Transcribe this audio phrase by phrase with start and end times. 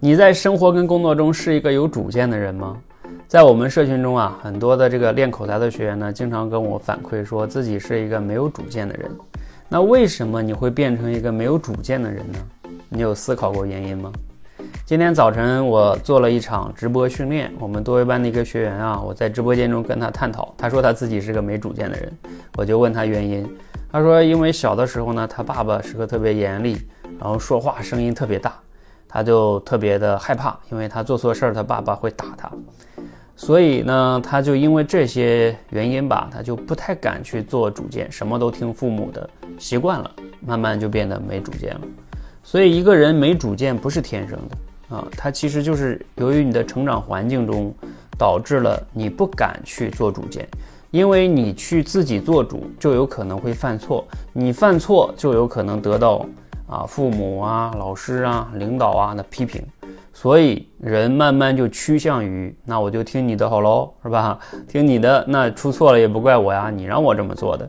[0.00, 2.76] 你在生活跟工作中是一个有主见的人吗？
[3.26, 9.10] 在我们社群中啊，很多的这个练口才的学员呢，经常跟我反馈说自己是一个没有主见的人。
[9.68, 12.38] 那为什么你会变成一个没有主见的人呢？
[12.88, 14.12] 你有思考过原因吗？
[14.86, 22.16] 今天早晨我做了一场直播训练，我们多维班的一个学员啊，我在直播间中跟他探讨，他说他自己是个没主见的人，
[22.56, 23.44] 我就问他原因，
[23.90, 26.80] 他说因为小的时候呢，他爸爸是个特别严厉，
[27.18, 28.54] 然后说话声音特别大，
[29.08, 32.50] 他就特别的害怕，因为他做错事儿，他爸爸会打他。
[33.34, 40.10] 所以呢，他就因为这些原因吧，他就不太敢去做主见，什么都听父母的，习惯了，
[40.44, 41.80] 慢慢就变得没主见了。
[42.42, 47.72] 所以一个人没主见不是天生的啊，他其实就是由于你的成长环境中
[48.18, 50.48] 导致了你不敢去做主见，
[50.90, 56.26] 因为你去自己做主就有可能会犯错，你犯错就有可能得到
[56.68, 59.60] 啊父母啊、老师啊、领导啊的批评。
[60.12, 64.36] 所以人慢慢就趋向于，那我就听你的好喽，是吧？
[64.66, 67.68] 听你的，那出错了也不怪我呀，你让我这么做的。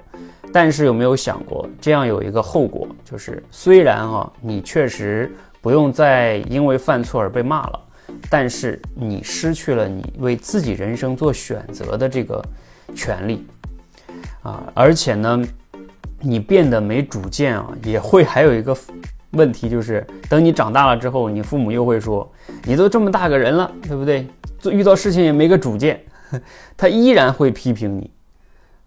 [0.51, 7.79] 但是有没有想过，这样有一个后果，就是虽然哈，你确实不用再因为犯错而被骂了，
[8.31, 12.43] 但是你失去了你为自己人生做选择的这个
[12.95, 13.45] 权利
[14.41, 15.39] 啊，而且呢，
[16.21, 18.75] 你变得没主见啊，也会还有一个。
[19.33, 22.27] 问题就是，等你长大了之后，你父母又会说
[22.65, 24.25] ：“你都这么大个人了，对不对？
[24.57, 26.03] 做遇到事情也没个主见。
[26.75, 28.09] ”他依然会批评你。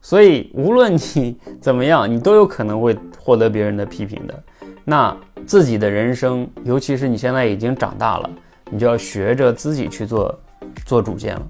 [0.01, 4.43] 所以，无论你怎么样，你都有可能会获得别人的批评的。
[4.85, 8.29] 那自己的人生，尤其是你现在已经长大了，
[8.69, 10.41] 你就要学着自己去做
[10.85, 11.49] 做主见了。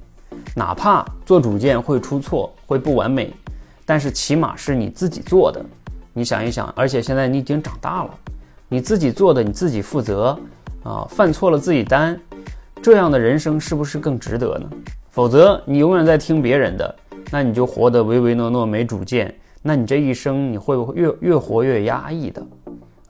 [0.55, 3.33] 哪怕做主见会出错，会不完美，
[3.93, 5.63] 但是起码是你自己做的。
[6.15, 8.11] 你想一想，而且现在你已经长大了。
[8.67, 10.35] 你自己做的，你自己负责，
[10.83, 12.19] 啊，犯错了自己担，
[12.81, 14.67] 这样的人生是不是更值得呢？
[15.11, 16.97] 否则你永远在听别人的，
[17.31, 22.43] 那你就活得唯唯诺诺没主见，那你这一生你会不会越越活越压抑的？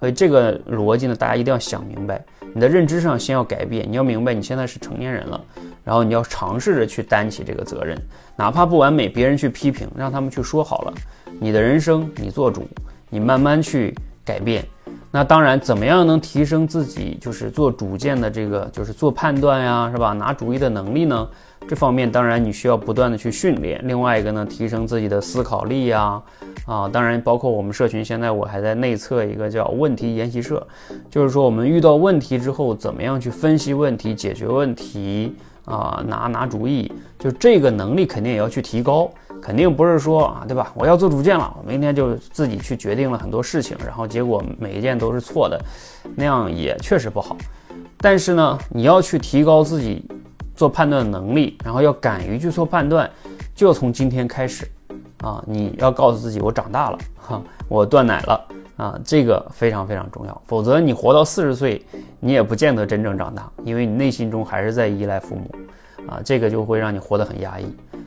[0.01, 2.21] 所以这个逻辑呢，大家一定要想明白。
[2.53, 5.41] 你的认知上先要改变，你要明白你现在是成年人了，
[5.85, 7.97] 然后你要尝试着去担起这个责任，
[8.37, 10.95] 哪怕不完美，别人去批评，让他们去说好了，
[11.41, 12.67] 你的人生你做主，
[13.11, 13.95] 你慢慢去
[14.25, 14.65] 改变。
[15.15, 20.13] 那当然，怎么样能提升自己就是做主见的这个，就是做判断呀，是吧？
[20.15, 21.29] 拿主意的能力呢？
[21.69, 23.81] 这方面当然你需要不断的去训练。
[23.87, 26.21] 另外一个呢，提升自己的思考力呀，
[26.67, 30.67] 啊，当然包括我们社群现在我还在内测一个叫问题研习社，
[31.11, 39.11] 就是说我们遇到问题之后，怎么样去分析问题、解决问题啊，拿拿主意，就这个能力肯定也要去提高。
[39.41, 40.71] 肯定不是说啊，对吧？
[40.75, 45.61] 我要做主见了，我明天就自己去决定了很多事情，然后结果每一件都是错的，
[46.15, 47.37] 那样也确实不好。
[47.99, 50.09] 但是呢，你要去提高自己
[50.55, 53.11] 做判断的能力，然后要敢于去做判断，
[53.53, 54.65] 就从今天开始
[55.23, 55.43] 啊！
[55.45, 58.47] 你要告诉自己，我长大了，哈，我断奶了
[58.77, 58.99] 啊！
[59.05, 61.85] 这个非常非常重要，否则你活到四十岁，
[62.21, 65.51] 你也不见得真正长大，因为你内心中还是在依赖父母
[66.09, 67.67] 啊，这个就会让你活得很压抑。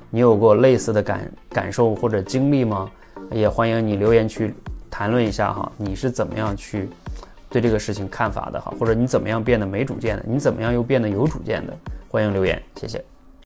[0.09, 2.89] 你有过类似的感感受或者经历吗？
[3.31, 4.53] 也欢迎你留言去
[4.89, 6.89] 谈论一下哈，你是怎么样去
[7.49, 11.73] 对这个事情看法的哈，或者你怎么样变得没主见的，你怎么样又变得有主见的？
[12.09, 13.14] 欢迎留言，谢谢。